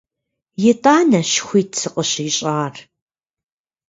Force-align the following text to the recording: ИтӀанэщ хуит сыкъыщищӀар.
ИтӀанэщ 0.69 1.31
хуит 1.45 1.69
сыкъыщищӀар. 1.79 2.73